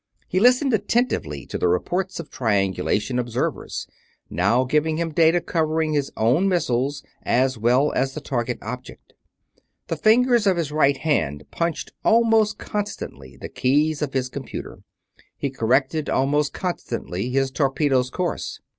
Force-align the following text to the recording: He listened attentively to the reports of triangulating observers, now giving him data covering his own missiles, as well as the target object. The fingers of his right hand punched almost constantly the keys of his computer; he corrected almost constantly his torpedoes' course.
He 0.27 0.39
listened 0.39 0.73
attentively 0.73 1.45
to 1.45 1.59
the 1.59 1.67
reports 1.67 2.19
of 2.19 2.31
triangulating 2.31 3.19
observers, 3.19 3.85
now 4.31 4.63
giving 4.63 4.97
him 4.97 5.11
data 5.13 5.39
covering 5.39 5.93
his 5.93 6.11
own 6.17 6.49
missiles, 6.49 7.03
as 7.21 7.55
well 7.59 7.93
as 7.93 8.15
the 8.15 8.19
target 8.19 8.57
object. 8.63 9.13
The 9.89 9.95
fingers 9.95 10.47
of 10.47 10.57
his 10.57 10.71
right 10.71 10.97
hand 10.97 11.43
punched 11.51 11.91
almost 12.03 12.57
constantly 12.57 13.37
the 13.37 13.47
keys 13.49 14.01
of 14.01 14.13
his 14.13 14.27
computer; 14.27 14.79
he 15.37 15.51
corrected 15.51 16.09
almost 16.09 16.51
constantly 16.51 17.29
his 17.29 17.51
torpedoes' 17.51 18.09
course. 18.09 18.59